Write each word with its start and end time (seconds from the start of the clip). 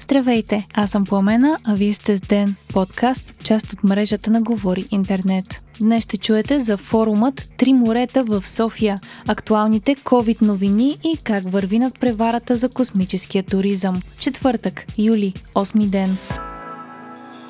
Здравейте, 0.00 0.66
аз 0.74 0.90
съм 0.90 1.04
Пламена, 1.04 1.58
а 1.64 1.74
вие 1.74 1.94
сте 1.94 2.16
с 2.16 2.20
Ден, 2.20 2.54
подкаст, 2.72 3.44
част 3.44 3.72
от 3.72 3.84
мрежата 3.84 4.30
на 4.30 4.42
Говори 4.42 4.84
Интернет. 4.90 5.64
Днес 5.80 6.04
ще 6.04 6.18
чуете 6.18 6.58
за 6.58 6.76
форумът 6.76 7.52
Три 7.56 7.72
морета 7.72 8.24
в 8.24 8.46
София, 8.46 8.98
актуалните 9.28 9.96
COVID 9.96 10.42
новини 10.42 10.98
и 11.04 11.16
как 11.24 11.50
върви 11.50 11.78
над 11.78 12.00
преварата 12.00 12.56
за 12.56 12.68
космическия 12.68 13.42
туризъм. 13.42 13.94
Четвъртък, 14.20 14.84
юли, 14.98 15.34
8 15.54 15.86
ден. 15.86 16.16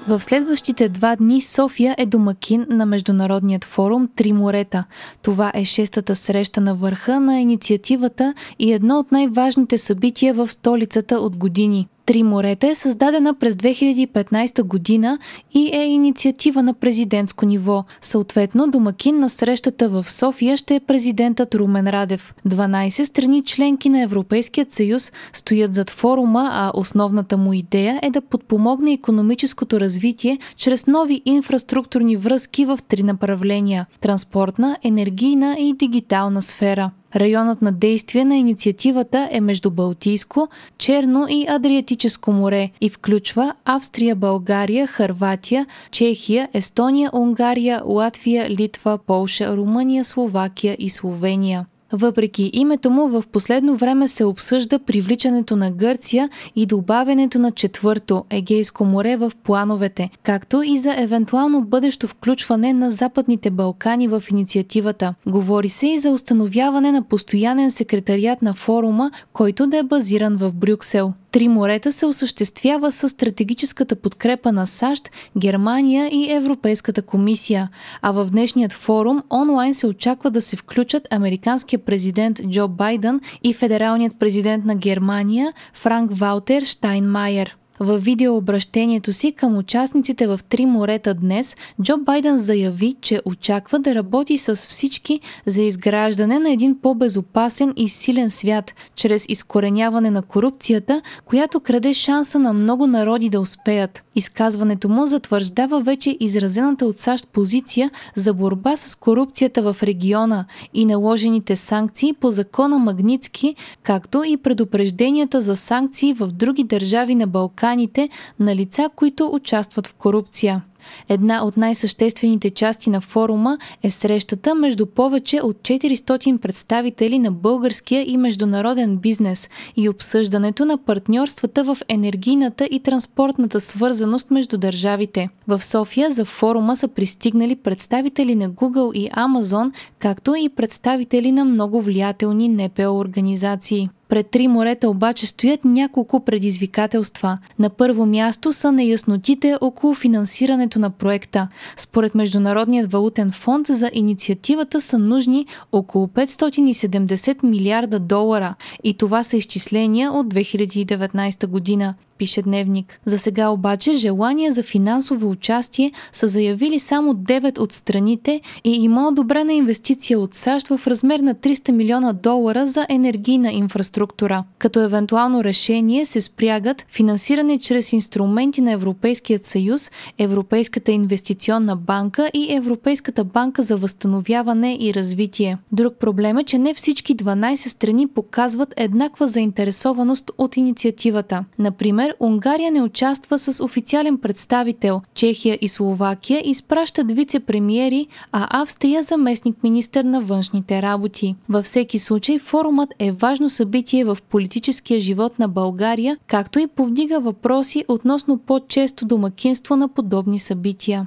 В 0.09 0.21
следващите 0.21 0.89
два 0.89 1.17
дни 1.17 1.41
София 1.41 1.95
е 1.99 2.07
домакин 2.07 2.67
на 2.71 2.87
Международният 2.87 3.65
форум 3.65 4.09
Три 4.17 4.33
морета. 4.33 4.85
Това 5.23 5.53
е 5.55 5.65
шестата 5.65 6.15
среща 6.15 6.61
на 6.61 6.75
върха 6.75 7.21
на 7.21 7.41
инициативата 7.41 8.35
и 8.59 8.73
едно 8.73 8.99
от 8.99 9.13
най-важните 9.13 9.79
събития 9.79 10.35
в 10.35 10.49
столицата 10.49 11.17
от 11.17 11.37
години. 11.37 11.89
Три 12.09 12.23
морета 12.23 12.67
е 12.67 12.75
създадена 12.75 13.35
през 13.35 13.55
2015 13.55 14.63
година 14.63 15.19
и 15.55 15.71
е 15.73 15.87
инициатива 15.87 16.63
на 16.63 16.75
президентско 16.75 17.47
ниво. 17.47 17.85
Съответно, 18.01 18.71
домакин 18.71 19.21
на 19.21 19.29
срещата 19.29 19.89
в 19.89 20.11
София 20.11 20.57
ще 20.57 20.75
е 20.75 20.81
президентът 20.81 21.55
Румен 21.55 21.89
Радев. 21.89 22.35
12 22.47 23.05
страни 23.05 23.45
членки 23.45 23.89
на 23.89 24.03
Европейският 24.03 24.73
съюз 24.73 25.13
стоят 25.33 25.75
зад 25.75 25.91
форума, 25.91 26.51
а 26.53 26.73
основната 26.75 27.37
му 27.37 27.53
идея 27.53 28.01
е 28.03 28.11
да 28.11 28.21
подпомогне 28.21 28.93
економическото 28.93 29.81
развитие 29.81 30.39
чрез 30.57 30.87
нови 30.87 31.23
инфраструктурни 31.25 32.17
връзки 32.17 32.65
в 32.65 32.79
три 32.89 33.03
направления– 33.03 33.87
транспортна, 34.01 34.77
енергийна 34.83 35.57
и 35.59 35.73
дигитална 35.73 36.43
сфера. 36.43 36.91
Районът 37.17 37.63
на 37.63 37.73
действие 37.73 38.25
на 38.25 38.37
инициативата 38.37 39.29
е 39.31 39.41
между 39.41 39.71
Балтийско, 39.71 40.49
Черно 40.79 41.27
и 41.29 41.47
Адриатическо 41.49 42.33
море 42.33 42.71
и 42.81 42.89
включва 42.89 43.55
Австрия, 43.65 44.17
България, 44.17 44.87
Харватия, 44.87 45.67
Чехия, 45.91 46.49
Естония, 46.55 47.11
Унгария, 47.13 47.83
Латвия, 47.85 48.51
Литва, 48.51 48.99
Полша, 49.07 49.57
Румъния, 49.57 50.05
Словакия 50.05 50.77
и 50.79 50.89
Словения. 50.89 51.67
Въпреки 51.93 52.51
името 52.53 52.91
му, 52.91 53.09
в 53.09 53.25
последно 53.33 53.77
време 53.77 54.09
се 54.09 54.25
обсъжда 54.25 54.79
привличането 54.79 55.57
на 55.57 55.71
Гърция 55.71 56.31
и 56.57 56.67
добавянето 56.67 57.39
на 57.39 57.53
четвърто 57.53 58.25
Егейско 58.31 58.85
море 58.85 59.17
в 59.17 59.33
плановете, 59.43 60.11
както 60.23 60.63
и 60.63 60.79
за 60.79 60.95
евентуално 60.95 61.65
бъдещо 61.65 62.09
включване 62.09 62.73
на 62.73 62.91
Западните 62.91 63.51
Балкани 63.51 64.09
в 64.09 64.23
инициативата. 64.31 65.15
Говори 65.27 65.69
се 65.69 65.87
и 65.87 65.99
за 65.99 66.11
установяване 66.11 66.93
на 66.93 67.03
постоянен 67.03 67.71
секретариат 67.71 68.43
на 68.43 68.55
форума, 68.55 69.11
който 69.33 69.67
да 69.67 69.79
е 69.79 69.83
базиран 69.83 70.37
в 70.37 70.53
Брюксел. 70.53 71.13
Три 71.33 71.49
морета 71.49 71.93
се 71.93 72.07
осъществява 72.07 72.93
с 72.93 73.09
стратегическата 73.09 73.97
подкрепа 73.97 74.53
на 74.53 74.67
САЩ, 74.67 75.11
Германия 75.39 76.09
и 76.13 76.33
Европейската 76.33 77.03
комисия, 77.03 77.69
а 78.03 78.13
в 78.13 78.31
днешният 78.31 78.73
форум 78.73 79.23
онлайн 79.31 79.75
се 79.75 79.87
очаква 79.87 80.31
да 80.31 80.41
се 80.41 80.57
включат 80.57 81.09
американския 81.11 81.79
президент 81.79 82.41
Джо 82.51 82.69
Байден 82.69 83.21
и 83.43 83.55
федералният 83.55 84.19
президент 84.19 84.65
на 84.65 84.75
Германия 84.75 85.53
Франк 85.75 86.11
Валтер 86.15 86.63
Штайнмайер. 86.65 87.57
В 87.81 87.99
видеообращението 87.99 89.13
си 89.13 89.33
към 89.33 89.57
участниците 89.57 90.27
в 90.27 90.41
Три 90.49 90.67
морета 90.67 91.15
днес, 91.15 91.57
Джо 91.83 91.97
Байден 91.99 92.37
заяви, 92.37 92.95
че 93.01 93.23
очаква 93.25 93.79
да 93.79 93.95
работи 93.95 94.39
с 94.39 94.57
всички 94.57 95.21
за 95.47 95.63
изграждане 95.63 96.39
на 96.39 96.51
един 96.51 96.79
по-безопасен 96.83 97.73
и 97.77 97.89
силен 97.89 98.31
свят, 98.31 98.75
чрез 98.97 99.27
изкореняване 99.29 100.11
на 100.11 100.23
корупцията, 100.23 101.03
която 101.25 101.61
краде 101.61 101.95
шанса 101.95 102.39
на 102.39 102.53
много 102.53 102.87
народи 102.87 103.29
да 103.29 103.41
успеят. 103.41 104.05
Изказването 104.15 104.89
му 104.89 105.07
затвърждава 105.07 105.81
вече 105.81 106.17
изразената 106.21 106.87
от 106.87 106.99
САЩ 106.99 107.29
позиция 107.33 107.91
за 108.15 108.35
борба 108.35 108.77
с 108.77 108.95
корупцията 108.95 109.73
в 109.73 109.83
региона 109.83 110.45
и 110.75 110.85
наложените 110.85 111.57
санкции 111.57 112.13
по 112.13 112.31
закона 112.31 112.79
Магницки, 112.79 113.55
както 113.83 114.25
и 114.25 114.37
предупрежденията 114.37 115.41
за 115.41 115.57
санкции 115.57 116.13
в 116.13 116.27
други 116.27 116.65
държави 116.65 117.15
на 117.15 117.27
Балканите 117.69 118.09
на 118.41 118.57
лица, 118.57 118.91
които 118.97 119.27
участват 119.33 119.87
в 119.87 119.95
корупция. 119.95 120.63
Една 121.09 121.45
от 121.45 121.57
най-съществените 121.57 122.51
части 122.51 122.91
на 122.91 123.01
форума 123.01 123.59
е 123.83 123.91
срещата 123.91 124.55
между 124.55 124.87
повече 124.87 125.41
от 125.43 125.57
400 125.57 126.39
представители 126.39 127.19
на 127.19 127.33
българския 127.33 128.11
и 128.11 128.17
международен 128.17 128.97
бизнес 128.97 129.49
и 129.77 129.89
обсъждането 129.89 130.65
на 130.65 130.79
партньорствата 130.79 131.65
в 131.65 131.79
енергийната 131.89 132.69
и 132.71 132.81
транспортната 132.81 133.61
свързаност 133.61 134.31
между 134.31 134.59
държавите. 134.59 135.29
В 135.49 135.65
София 135.65 136.11
за 136.11 136.25
форума 136.25 136.77
са 136.77 136.89
пристигнали 136.89 137.57
представители 137.57 138.35
на 138.35 138.51
Google 138.51 138.93
и 138.93 139.11
Amazon, 139.11 139.73
както 139.99 140.35
и 140.35 140.49
представители 140.49 141.33
на 141.33 141.45
много 141.45 141.83
влиятелни 141.83 142.49
НПО 142.49 142.99
организации. 142.99 143.89
Пред 144.09 144.31
три 144.31 144.49
морета 144.49 144.89
обаче 144.89 145.27
стоят 145.27 145.65
няколко 145.65 146.25
предизвикателства. 146.25 147.39
На 147.59 147.71
първо 147.71 148.07
място 148.07 148.53
са 148.53 148.73
неяснотите 148.73 149.57
около 149.61 149.95
финансирането 149.95 150.68
на 150.77 150.91
проекта. 150.91 151.49
Според 151.77 152.15
Международният 152.15 152.93
валутен 152.93 153.31
фонд 153.31 153.67
за 153.67 153.91
инициативата 153.93 154.81
са 154.81 154.99
нужни 154.99 155.47
около 155.73 156.07
570 156.07 157.43
милиарда 157.43 157.99
долара 157.99 158.55
и 158.85 158.95
това 158.95 159.23
са 159.23 159.37
изчисления 159.37 160.13
от 160.13 160.35
2019 160.35 161.47
година 161.47 161.95
пише 162.19 162.43
Дневник. 162.43 163.01
За 163.05 163.19
сега 163.19 163.49
обаче 163.49 163.95
желание 163.95 164.53
за 164.53 164.63
финансово 164.63 165.31
участие 165.31 165.93
са 166.13 166.27
заявили 166.27 166.79
само 166.79 167.15
9 167.15 167.59
от 167.59 167.73
страните 167.73 168.41
и 168.65 168.73
има 168.73 169.09
одобрена 169.09 169.53
инвестиция 169.53 170.21
от 170.21 170.35
САЩ 170.35 170.69
в 170.69 170.87
размер 170.87 171.21
на 171.21 171.35
300 171.35 171.73
милиона 171.73 172.13
долара 172.13 172.67
за 172.67 172.87
енергийна 172.89 173.53
инфраструктура. 173.53 174.45
Като 174.59 174.81
евентуално 174.81 175.45
решение 175.45 176.05
се 176.05 176.21
спрягат 176.21 176.85
финансиране 176.89 177.59
чрез 177.59 177.93
инструменти 177.93 178.61
на 178.61 178.73
Европейският 178.73 179.47
съюз, 179.47 179.91
Европейската 180.19 180.93
инвестиционна 180.93 181.77
банка 181.77 182.31
и 182.35 182.55
Европейската 182.55 183.25
банка 183.25 183.63
за 183.63 183.77
възстановяване 183.77 184.77
и 184.81 184.95
развитие. 184.95 185.59
Друг 185.73 185.95
проблем 185.95 186.39
е, 186.39 186.45
че 186.45 186.59
не 186.59 186.75
всички 186.75 187.17
12 187.17 187.55
страни 187.55 188.07
показват 188.07 188.75
еднаква 188.77 189.27
заинтересованост 189.27 190.31
от 190.39 190.57
инициативата. 190.57 191.45
Например, 191.59 192.08
Например, 192.09 192.17
Унгария 192.21 192.71
не 192.71 192.83
участва 192.83 193.39
с 193.39 193.65
официален 193.65 194.19
представител. 194.19 195.03
Чехия 195.15 195.59
и 195.61 195.69
Словакия 195.69 196.43
изпращат 196.45 197.13
вице-премиери, 197.13 198.07
а 198.33 198.63
Австрия 198.63 199.03
заместник 199.03 199.63
министър 199.63 200.05
на 200.05 200.21
външните 200.21 200.83
работи. 200.83 201.37
Във 201.49 201.65
всеки 201.65 201.99
случай 201.99 202.39
форумът 202.39 202.95
е 202.99 203.13
важно 203.13 203.49
събитие 203.49 204.05
в 204.05 204.19
политическия 204.31 205.01
живот 205.01 205.39
на 205.39 205.49
България, 205.49 206.17
както 206.27 206.59
и 206.59 206.67
повдига 206.67 207.21
въпроси 207.21 207.85
относно 207.89 208.39
по-често 208.39 209.07
домакинство 209.07 209.77
на 209.77 209.89
подобни 209.89 210.39
събития. 210.39 211.05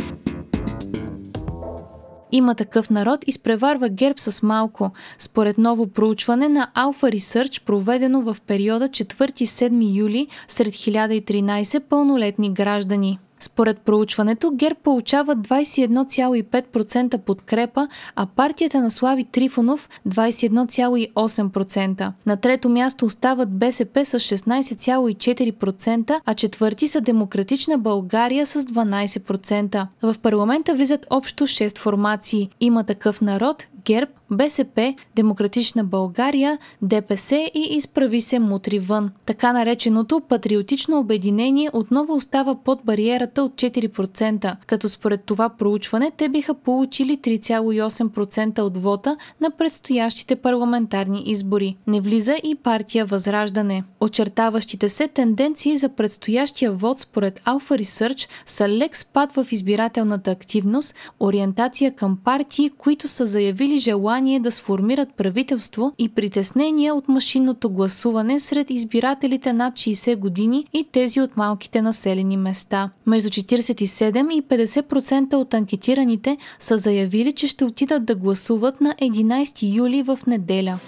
Има 2.31 2.55
такъв 2.55 2.89
народ 2.89 3.23
изпреварва 3.27 3.89
ГЕРБ 3.89 4.17
с 4.17 4.43
малко, 4.43 4.91
според 5.17 5.57
ново 5.57 5.87
проучване 5.87 6.49
на 6.49 6.71
Alpha 6.75 7.15
Research, 7.15 7.63
проведено 7.63 8.21
в 8.21 8.37
периода 8.47 8.89
4-7 8.89 9.95
юли 9.97 10.27
сред 10.47 10.73
1013 10.73 11.79
пълнолетни 11.79 12.53
граждани. 12.53 13.19
Според 13.41 13.79
проучването, 13.79 14.51
ГЕРБ 14.51 14.79
получава 14.83 15.35
21,5% 15.35 17.17
подкрепа, 17.17 17.87
а 18.15 18.25
партията 18.25 18.81
на 18.81 18.91
Слави 18.91 19.23
Трифонов 19.23 19.89
21,8%. 20.07 22.11
На 22.25 22.37
трето 22.37 22.69
място 22.69 23.05
остават 23.05 23.57
БСП 23.57 24.05
с 24.05 24.19
16,4%, 24.19 26.19
а 26.25 26.33
четвърти 26.33 26.87
са 26.87 27.01
Демократична 27.01 27.77
България 27.77 28.45
с 28.45 28.61
12%. 28.61 29.87
В 30.01 30.15
парламента 30.21 30.75
влизат 30.75 31.07
общо 31.09 31.47
6 31.47 31.77
формации. 31.77 32.49
Има 32.59 32.83
такъв 32.83 33.21
народ, 33.21 33.67
ГЕРБ, 33.85 34.11
БСП, 34.31 34.95
Демократична 35.15 35.83
България, 35.83 36.57
ДПС 36.81 37.35
и 37.53 37.67
изправи 37.71 38.21
се 38.21 38.39
мутри 38.39 38.79
вън. 38.79 39.11
Така 39.25 39.53
нареченото 39.53 40.21
патриотично 40.29 40.99
обединение 40.99 41.69
отново 41.73 42.13
остава 42.13 42.55
под 42.55 42.79
бариерата 42.85 43.43
от 43.43 43.53
4%, 43.53 44.55
като 44.67 44.89
според 44.89 45.23
това 45.23 45.49
проучване 45.49 46.11
те 46.17 46.29
биха 46.29 46.53
получили 46.53 47.17
3,8% 47.17 48.59
от 48.59 48.77
вота 48.77 49.17
на 49.41 49.51
предстоящите 49.51 50.35
парламентарни 50.35 51.23
избори. 51.25 51.77
Не 51.87 52.01
влиза 52.01 52.35
и 52.43 52.55
партия 52.55 53.05
Възраждане. 53.05 53.83
Очертаващите 53.99 54.89
се 54.89 55.07
тенденции 55.07 55.77
за 55.77 55.89
предстоящия 55.89 56.71
вод 56.71 56.99
според 56.99 57.39
Alpha 57.39 57.81
Research 57.81 58.29
са 58.45 58.69
лек 58.69 58.97
спад 58.97 59.31
в 59.31 59.47
избирателната 59.51 60.31
активност, 60.31 60.95
ориентация 61.19 61.95
към 61.95 62.17
партии, 62.23 62.69
които 62.77 63.07
са 63.07 63.25
заявили 63.25 63.77
желание 63.77 64.20
желание 64.21 64.39
да 64.39 64.51
сформират 64.51 65.13
правителство 65.17 65.93
и 65.97 66.09
притеснения 66.09 66.95
от 66.95 67.07
машинното 67.07 67.69
гласуване 67.69 68.39
сред 68.39 68.69
избирателите 68.69 69.53
над 69.53 69.73
60 69.73 70.15
години 70.15 70.65
и 70.73 70.87
тези 70.91 71.21
от 71.21 71.37
малките 71.37 71.81
населени 71.81 72.37
места. 72.37 72.89
Между 73.07 73.29
47 73.29 74.33
и 74.33 74.41
50% 74.41 75.33
от 75.33 75.53
анкетираните 75.53 76.37
са 76.59 76.77
заявили, 76.77 77.33
че 77.33 77.47
ще 77.47 77.65
отидат 77.65 78.05
да 78.05 78.15
гласуват 78.15 78.81
на 78.81 78.95
11 79.01 79.75
юли 79.75 80.03
в 80.03 80.19
неделя. 80.27 80.79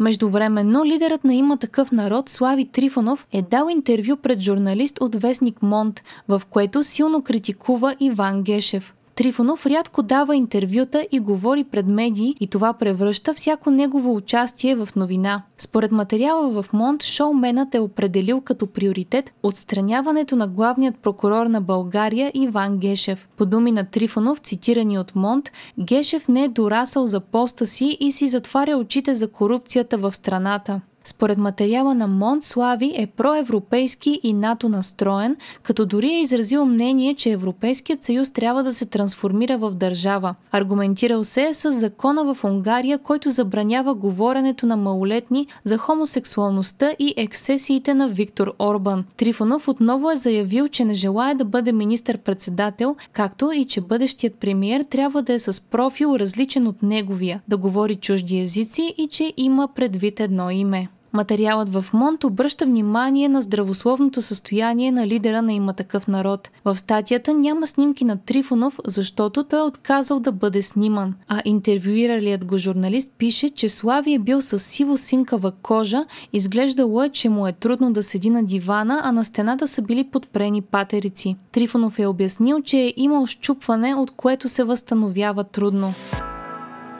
Междувременно, 0.00 0.84
лидерът 0.84 1.24
на 1.24 1.34
има 1.34 1.56
такъв 1.56 1.92
народ 1.92 2.28
Слави 2.28 2.64
Трифонов 2.64 3.26
е 3.32 3.42
дал 3.42 3.68
интервю 3.70 4.16
пред 4.16 4.40
журналист 4.40 5.00
от 5.00 5.14
вестник 5.14 5.62
Монт, 5.62 6.02
в 6.28 6.42
което 6.50 6.82
силно 6.82 7.22
критикува 7.22 7.96
Иван 8.00 8.42
Гешев. 8.42 8.94
Трифонов 9.18 9.66
рядко 9.66 10.02
дава 10.02 10.36
интервюта 10.36 11.06
и 11.12 11.20
говори 11.20 11.64
пред 11.64 11.86
медии 11.86 12.36
и 12.40 12.46
това 12.46 12.72
превръща 12.72 13.34
всяко 13.34 13.70
негово 13.70 14.14
участие 14.14 14.76
в 14.76 14.88
новина. 14.96 15.42
Според 15.58 15.92
материала 15.92 16.62
в 16.62 16.72
Монт, 16.72 17.02
шоуменът 17.02 17.74
е 17.74 17.80
определил 17.80 18.40
като 18.40 18.66
приоритет 18.66 19.32
отстраняването 19.42 20.36
на 20.36 20.48
главният 20.48 20.96
прокурор 20.98 21.46
на 21.46 21.60
България 21.60 22.30
Иван 22.34 22.78
Гешев. 22.78 23.28
По 23.36 23.46
думи 23.46 23.72
на 23.72 23.84
Трифонов, 23.84 24.38
цитирани 24.38 24.98
от 24.98 25.14
Монт, 25.14 25.50
Гешев 25.78 26.28
не 26.28 26.44
е 26.44 26.48
дорасъл 26.48 27.06
за 27.06 27.20
поста 27.20 27.66
си 27.66 27.96
и 28.00 28.12
си 28.12 28.28
затваря 28.28 28.76
очите 28.76 29.14
за 29.14 29.28
корупцията 29.28 29.98
в 29.98 30.12
страната. 30.12 30.80
Според 31.08 31.38
материала 31.38 31.94
на 31.94 32.06
Монт 32.06 32.44
Слави 32.44 32.94
е 32.96 33.06
проевропейски 33.06 34.20
и 34.22 34.32
НАТО 34.32 34.68
настроен, 34.68 35.36
като 35.62 35.86
дори 35.86 36.08
е 36.08 36.20
изразил 36.20 36.64
мнение, 36.64 37.14
че 37.14 37.30
Европейският 37.30 38.04
съюз 38.04 38.32
трябва 38.32 38.62
да 38.62 38.72
се 38.72 38.86
трансформира 38.86 39.58
в 39.58 39.70
държава. 39.70 40.34
Аргументирал 40.52 41.24
се 41.24 41.42
е 41.42 41.54
с 41.54 41.72
закона 41.72 42.34
в 42.34 42.44
Унгария, 42.44 42.98
който 42.98 43.30
забранява 43.30 43.94
говоренето 43.94 44.66
на 44.66 44.76
малолетни 44.76 45.46
за 45.64 45.78
хомосексуалността 45.78 46.92
и 46.98 47.14
ексесиите 47.16 47.94
на 47.94 48.08
Виктор 48.08 48.54
Орбан. 48.58 49.04
Трифонов 49.16 49.68
отново 49.68 50.10
е 50.10 50.16
заявил, 50.16 50.68
че 50.68 50.84
не 50.84 50.94
желая 50.94 51.34
да 51.34 51.44
бъде 51.44 51.72
министър-председател, 51.72 52.96
както 53.12 53.52
и 53.52 53.64
че 53.64 53.80
бъдещият 53.80 54.34
премиер 54.34 54.84
трябва 54.84 55.22
да 55.22 55.32
е 55.32 55.38
с 55.38 55.60
профил 55.60 56.16
различен 56.18 56.66
от 56.66 56.82
неговия, 56.82 57.40
да 57.48 57.56
говори 57.56 57.96
чужди 57.96 58.38
езици 58.38 58.94
и 58.98 59.08
че 59.08 59.32
има 59.36 59.68
предвид 59.74 60.20
едно 60.20 60.50
име. 60.50 60.88
Материалът 61.12 61.68
в 61.68 61.84
Монт 61.92 62.24
обръща 62.24 62.64
внимание 62.64 63.28
на 63.28 63.40
здравословното 63.40 64.22
състояние 64.22 64.92
на 64.92 65.06
лидера 65.06 65.42
на 65.42 65.52
има 65.52 65.72
такъв 65.72 66.08
народ. 66.08 66.50
В 66.64 66.76
статията 66.76 67.34
няма 67.34 67.66
снимки 67.66 68.04
на 68.04 68.16
Трифонов, 68.16 68.78
защото 68.86 69.44
той 69.44 69.58
е 69.58 69.62
отказал 69.62 70.20
да 70.20 70.32
бъде 70.32 70.62
сниман. 70.62 71.14
А 71.28 71.42
интервюиралият 71.44 72.44
го 72.44 72.58
журналист 72.58 73.12
пише, 73.18 73.50
че 73.50 73.68
Слави 73.68 74.14
е 74.14 74.18
бил 74.18 74.42
с 74.42 74.58
сиво 74.58 74.96
синкава 74.96 75.52
кожа, 75.62 76.04
изглеждало 76.32 77.02
е, 77.02 77.08
че 77.08 77.28
му 77.28 77.46
е 77.46 77.52
трудно 77.52 77.92
да 77.92 78.02
седи 78.02 78.30
на 78.30 78.44
дивана, 78.44 79.00
а 79.04 79.12
на 79.12 79.24
стената 79.24 79.68
са 79.68 79.82
били 79.82 80.04
подпрени 80.04 80.62
патерици. 80.62 81.36
Трифонов 81.52 81.98
е 81.98 82.06
обяснил, 82.06 82.62
че 82.62 82.78
е 82.78 82.94
имал 82.96 83.26
щупване, 83.26 83.94
от 83.94 84.10
което 84.10 84.48
се 84.48 84.64
възстановява 84.64 85.44
трудно. 85.44 85.94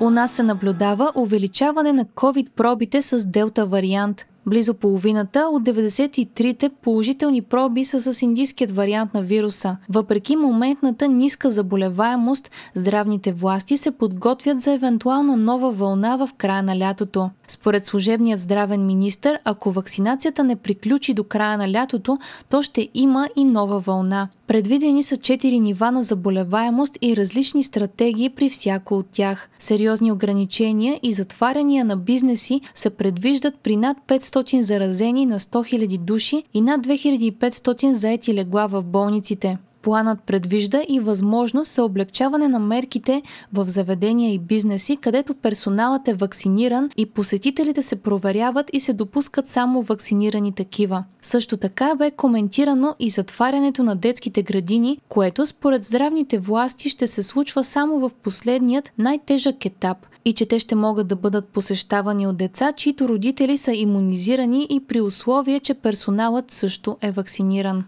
У 0.01 0.11
нас 0.11 0.33
се 0.33 0.43
наблюдава 0.43 1.13
увеличаване 1.15 1.93
на 1.93 2.05
COVID-пробите 2.05 3.01
с 3.01 3.27
делта 3.27 3.67
вариант. 3.67 4.27
Близо 4.47 4.75
половината 4.75 5.41
от 5.41 5.63
93-те 5.63 6.69
положителни 6.69 7.43
проби 7.43 7.85
са 7.85 8.13
с 8.13 8.23
индийският 8.23 8.71
вариант 8.71 9.15
на 9.15 9.23
вируса. 9.23 9.77
Въпреки 9.89 10.37
моментната 10.37 11.09
ниска 11.09 11.51
заболеваемост, 11.51 12.51
здравните 12.75 13.33
власти 13.33 13.77
се 13.77 13.91
подготвят 13.91 14.61
за 14.61 14.73
евентуална 14.73 15.37
нова 15.37 15.73
вълна 15.73 16.17
в 16.17 16.29
края 16.37 16.63
на 16.63 16.79
лятото. 16.79 17.31
Според 17.49 17.87
служебният 17.87 18.41
здравен 18.41 18.87
министр, 18.87 19.39
ако 19.45 19.71
вакцинацията 19.71 20.45
не 20.45 20.57
приключи 20.57 21.15
до 21.15 21.25
края 21.25 21.59
на 21.59 21.73
лятото, 21.73 22.19
то 22.49 22.63
ще 22.63 22.89
има 22.95 23.29
и 23.37 23.45
нова 23.45 23.79
вълна. 23.79 24.29
Предвидени 24.49 25.03
са 25.03 25.17
4 25.17 25.59
нива 25.59 25.91
на 25.91 26.03
заболеваемост 26.03 26.99
и 27.03 27.17
различни 27.17 27.63
стратегии 27.63 28.31
при 28.31 28.51
всяко 28.51 28.95
от 28.95 29.07
тях. 29.13 29.51
Сериозни 29.59 30.13
ограничения 30.13 31.01
и 31.03 31.13
затваряния 31.13 31.85
на 31.85 31.97
бизнеси 31.97 32.61
се 32.75 32.91
предвиждат 32.91 33.55
при 33.63 33.77
над 33.77 33.97
500 34.07 34.61
заразени 34.61 35.27
на 35.27 35.39
100 35.39 35.87
000 35.87 35.99
души 35.99 36.43
и 36.55 36.61
над 36.61 36.87
2500 36.87 37.91
заети 37.91 38.35
легла 38.35 38.67
в 38.67 38.83
болниците. 38.83 39.59
Планът 39.89 40.23
предвижда 40.23 40.83
и 40.89 41.01
възможност 41.01 41.75
за 41.75 41.85
облегчаване 41.85 42.49
на 42.49 42.59
мерките 42.59 43.23
в 43.53 43.69
заведения 43.69 44.33
и 44.33 44.39
бизнеси, 44.39 44.97
където 44.97 45.35
персоналът 45.35 46.09
е 46.09 46.15
вакциниран 46.15 46.91
и 46.97 47.07
посетителите 47.07 47.83
се 47.83 47.97
проверяват 47.97 48.71
и 48.73 48.81
се 48.81 48.93
допускат 48.93 49.49
само 49.49 49.83
вакцинирани 49.83 50.53
такива. 50.53 51.05
Също 51.23 51.57
така 51.57 51.95
бе 51.95 52.11
коментирано 52.11 52.95
и 52.99 53.11
затварянето 53.11 53.83
на 53.83 53.97
детските 53.97 54.43
градини, 54.43 54.99
което 55.09 55.47
според 55.47 55.85
здравните 55.85 56.39
власти 56.39 56.89
ще 56.89 57.07
се 57.07 57.23
случва 57.23 57.65
само 57.65 57.99
в 57.99 58.11
последният 58.23 58.93
най-тежък 58.99 59.65
етап 59.65 59.99
и 60.25 60.33
че 60.33 60.47
те 60.47 60.59
ще 60.59 60.75
могат 60.75 61.09
да 61.09 61.17
бъдат 61.17 61.49
посещавани 61.49 62.27
от 62.27 62.37
деца, 62.37 62.73
чието 62.73 63.09
родители 63.09 63.57
са 63.57 63.73
иммунизирани 63.73 64.67
и 64.71 64.81
при 64.81 65.01
условие, 65.01 65.61
че 65.61 65.75
персоналът 65.75 66.51
също 66.51 66.97
е 67.03 67.11
вакциниран. 67.11 67.85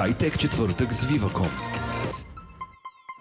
Хайтек 0.00 0.38
четвъртък 0.38 0.94
с 0.94 1.04
Viva.com 1.04 1.48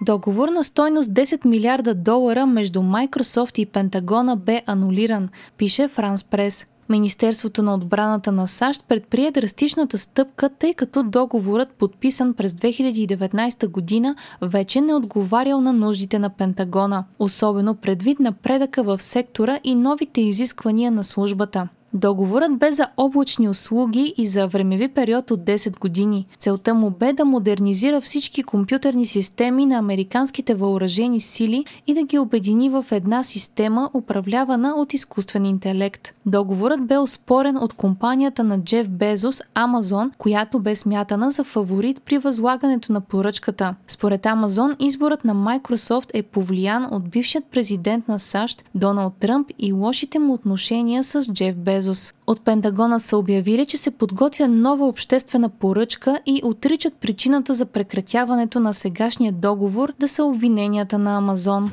Договор 0.02 0.48
на 0.48 0.64
стойност 0.64 1.12
10 1.12 1.46
милиарда 1.46 1.96
долара 1.96 2.46
между 2.46 2.80
Microsoft 2.80 3.60
и 3.60 3.66
Пентагона 3.66 4.36
бе 4.36 4.64
анулиран, 4.66 5.30
пише 5.58 5.88
Франс 5.88 6.24
Прес. 6.24 6.68
Министерството 6.90 7.64
на 7.64 7.74
отбраната 7.74 8.32
на 8.32 8.48
САЩ 8.48 8.86
предприе 8.88 9.32
драстичната 9.32 9.98
стъпка, 9.98 10.50
тъй 10.50 10.74
като 10.74 11.04
договорът, 11.04 11.72
подписан 11.72 12.34
през 12.34 12.54
2019 12.54 13.68
година, 13.68 14.16
вече 14.42 14.82
не 14.82 14.94
отговарял 14.94 15.62
на 15.62 15.74
нуждите 15.74 16.20
на 16.20 16.30
Пентагона, 16.30 17.06
особено 17.20 17.76
предвид 17.76 18.20
напредъка 18.20 18.84
в 18.84 19.02
сектора 19.02 19.60
и 19.64 19.76
новите 19.76 20.22
изисквания 20.22 20.92
на 20.92 21.04
службата. 21.04 21.68
Договорът 21.94 22.58
бе 22.58 22.72
за 22.72 22.88
облачни 22.98 23.50
услуги 23.50 24.14
и 24.18 24.26
за 24.26 24.48
времеви 24.48 24.88
период 24.88 25.32
от 25.32 25.40
10 25.40 25.80
години. 25.80 26.26
Целта 26.38 26.74
му 26.74 26.90
бе 26.90 27.14
да 27.14 27.26
модернизира 27.26 28.02
всички 28.02 28.44
компютърни 28.44 29.06
системи 29.06 29.66
на 29.66 29.76
американските 29.76 30.54
въоръжени 30.54 31.20
сили 31.20 31.66
и 31.88 31.94
да 31.94 32.04
ги 32.04 32.20
обедини 32.20 32.70
в 32.70 32.86
една 32.92 33.24
система, 33.24 33.90
управлявана 33.94 34.76
от 34.76 34.94
изкуствен 34.94 35.46
интелект. 35.46 36.14
Договорът 36.26 36.88
бе 36.88 36.98
оспорен 36.98 37.58
от 37.58 37.74
компанията 37.74 38.44
на 38.44 38.64
Джеф 38.64 38.90
Безос, 38.90 39.42
Амазон, 39.54 40.12
която 40.18 40.60
бе 40.60 40.76
смятана 40.76 41.32
за 41.32 41.44
фаворит 41.44 42.02
при 42.02 42.18
възлагането 42.18 42.94
на 42.94 43.02
поръчката. 43.02 43.76
Според 43.88 44.26
Амазон, 44.26 44.76
изборът 44.80 45.26
на 45.26 45.36
Microsoft 45.36 46.10
е 46.14 46.24
повлиян 46.24 46.88
от 46.92 47.10
бившият 47.10 47.46
президент 47.46 48.08
на 48.08 48.20
САЩ 48.20 48.64
Доналд 48.76 49.14
Тръмп 49.20 49.52
и 49.60 49.74
лошите 49.74 50.20
му 50.20 50.34
отношения 50.34 51.04
с 51.04 51.34
Джеф 51.34 51.56
Безос. 51.56 51.79
Безос. 51.80 52.14
От 52.28 52.42
Пентагона 52.42 53.00
са 53.00 53.18
обявили, 53.18 53.66
че 53.66 53.78
се 53.78 53.92
подготвя 53.92 54.48
нова 54.48 54.88
обществена 54.88 55.50
поръчка 55.50 56.20
и 56.26 56.42
отричат 56.44 56.94
причината 56.94 57.54
за 57.54 57.66
прекратяването 57.66 58.60
на 58.60 58.74
сегашния 58.74 59.32
договор 59.32 59.94
да 60.00 60.08
са 60.08 60.24
обвиненията 60.24 61.00
на 61.00 61.18
Амазон. 61.18 61.72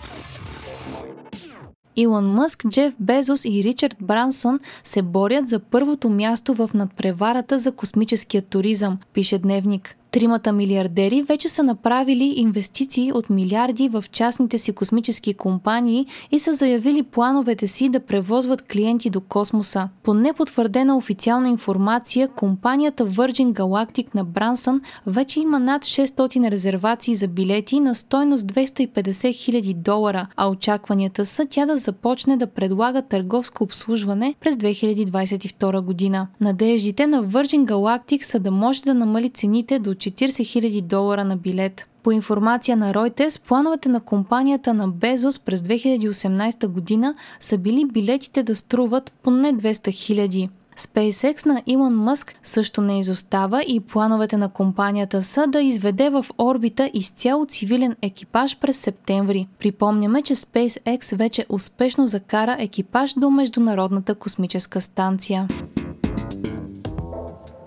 Илон 1.96 2.26
Мъск, 2.26 2.68
Джеф 2.68 2.94
Безос 3.00 3.44
и 3.44 3.64
Ричард 3.64 3.96
Брансън 4.00 4.60
се 4.84 5.02
борят 5.02 5.48
за 5.48 5.58
първото 5.58 6.10
място 6.10 6.54
в 6.54 6.70
надпреварата 6.74 7.58
за 7.58 7.72
космическия 7.72 8.42
туризъм, 8.42 8.98
пише 9.12 9.38
Дневник. 9.38 9.96
Тримата 10.16 10.52
милиардери 10.52 11.22
вече 11.22 11.48
са 11.48 11.62
направили 11.62 12.34
инвестиции 12.36 13.12
от 13.12 13.30
милиарди 13.30 13.88
в 13.88 14.04
частните 14.12 14.58
си 14.58 14.72
космически 14.72 15.34
компании 15.34 16.06
и 16.30 16.38
са 16.38 16.54
заявили 16.54 17.02
плановете 17.02 17.66
си 17.66 17.88
да 17.88 18.00
превозват 18.00 18.62
клиенти 18.62 19.10
до 19.10 19.20
космоса. 19.20 19.88
По 20.02 20.14
непотвърдена 20.14 20.96
официална 20.96 21.48
информация, 21.48 22.28
компанията 22.28 23.06
Virgin 23.06 23.52
Galactic 23.52 24.14
на 24.14 24.24
Брансън 24.24 24.80
вече 25.06 25.40
има 25.40 25.58
над 25.58 25.82
600 25.82 26.50
резервации 26.50 27.14
за 27.14 27.28
билети 27.28 27.80
на 27.80 27.94
стойност 27.94 28.46
250 28.46 28.92
000 28.92 29.74
долара, 29.74 30.26
а 30.36 30.48
очакванията 30.48 31.24
са 31.26 31.46
тя 31.50 31.66
да 31.66 31.76
започне 31.76 32.36
да 32.36 32.46
предлага 32.46 33.02
търговско 33.02 33.64
обслужване 33.64 34.34
през 34.40 34.56
2022 34.56 35.80
година. 35.80 36.26
Надеждите 36.40 37.06
на 37.06 37.24
Virgin 37.24 37.64
Galactic 37.64 38.22
са 38.22 38.38
да 38.38 38.50
може 38.50 38.82
да 38.82 38.94
намали 38.94 39.30
цените 39.30 39.78
до 39.78 39.94
40 40.10 40.26
000 40.26 40.82
долара 40.82 41.24
на 41.24 41.36
билет. 41.36 41.86
По 42.02 42.12
информация 42.12 42.76
на 42.76 42.92
Reuters, 42.92 43.48
плановете 43.48 43.88
на 43.88 44.00
компанията 44.00 44.74
на 44.74 44.88
Безос 44.88 45.38
през 45.38 45.60
2018 45.60 46.66
година 46.66 47.14
са 47.40 47.58
били 47.58 47.84
билетите 47.84 48.42
да 48.42 48.54
струват 48.54 49.12
поне 49.22 49.54
200 49.54 49.88
000. 49.88 50.48
SpaceX 50.78 51.46
на 51.46 51.62
Илон 51.66 51.94
Мъск 51.94 52.34
също 52.42 52.82
не 52.82 52.98
изостава 52.98 53.62
и 53.62 53.80
плановете 53.80 54.36
на 54.36 54.48
компанията 54.48 55.22
са 55.22 55.46
да 55.46 55.60
изведе 55.60 56.10
в 56.10 56.26
орбита 56.38 56.90
изцяло 56.94 57.46
цивилен 57.46 57.96
екипаж 58.02 58.58
през 58.58 58.76
септември. 58.78 59.48
Припомняме, 59.58 60.22
че 60.22 60.34
SpaceX 60.34 61.16
вече 61.16 61.46
успешно 61.48 62.06
закара 62.06 62.56
екипаж 62.58 63.14
до 63.14 63.30
Международната 63.30 64.14
космическа 64.14 64.80
станция. 64.80 65.48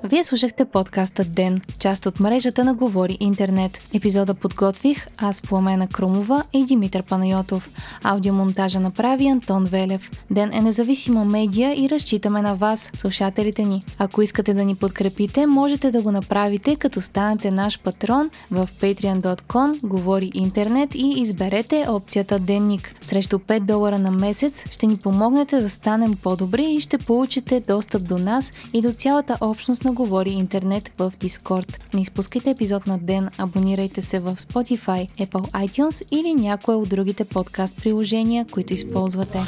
Вие 0.09 0.23
слушахте 0.23 0.65
подкаста 0.65 1.23
Ден, 1.23 1.61
част 1.79 2.05
от 2.05 2.19
мрежата 2.19 2.63
на 2.63 2.73
Говори 2.73 3.17
Интернет. 3.19 3.89
Епизода 3.93 4.33
подготвих 4.33 5.07
аз 5.17 5.41
Пламена 5.41 5.87
Крумова 5.87 6.43
и 6.53 6.65
Димитър 6.65 7.03
Панайотов. 7.03 7.69
Аудиомонтажа 8.03 8.79
направи 8.79 9.27
Антон 9.27 9.65
Велев. 9.65 10.11
Ден 10.31 10.53
е 10.53 10.61
независима 10.61 11.25
медия 11.25 11.83
и 11.83 11.89
разчитаме 11.89 12.41
на 12.41 12.55
вас, 12.55 12.91
слушателите 12.95 13.63
ни. 13.63 13.83
Ако 13.99 14.21
искате 14.21 14.53
да 14.53 14.63
ни 14.65 14.75
подкрепите, 14.75 15.45
можете 15.45 15.91
да 15.91 16.01
го 16.01 16.11
направите 16.11 16.75
като 16.75 17.01
станете 17.01 17.51
наш 17.51 17.79
патрон 17.79 18.29
в 18.51 18.69
patreon.com 18.81 19.87
Говори 19.87 20.31
Интернет 20.33 20.95
и 20.95 21.13
изберете 21.17 21.85
опцията 21.89 22.39
Денник. 22.39 22.95
Срещу 23.01 23.37
5 23.37 23.59
долара 23.59 23.99
на 23.99 24.11
месец 24.11 24.71
ще 24.71 24.87
ни 24.87 24.97
помогнете 24.97 25.59
да 25.59 25.69
станем 25.69 26.15
по-добри 26.23 26.65
и 26.65 26.81
ще 26.81 26.97
получите 26.97 27.63
достъп 27.67 28.07
до 28.07 28.17
нас 28.17 28.51
и 28.73 28.81
до 28.81 28.91
цялата 28.91 29.37
общност 29.41 29.83
на 29.83 29.98
Говори 29.99 30.31
Интернет 30.31 30.91
в 30.97 31.13
Дискорд. 31.19 31.79
Не 31.93 32.01
изпускайте 32.01 32.49
епизод 32.49 32.87
на 32.87 32.97
ден, 32.97 33.29
абонирайте 33.37 34.01
се 34.01 34.19
в 34.19 34.35
Spotify, 34.35 35.09
Apple 35.27 35.51
iTunes 35.67 36.19
или 36.19 36.41
някое 36.41 36.75
от 36.75 36.89
другите 36.89 37.25
подкаст 37.25 37.77
приложения, 37.77 38.45
които 38.51 38.73
използвате. 38.73 39.39